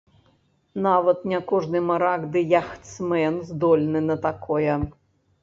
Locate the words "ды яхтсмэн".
2.37-3.39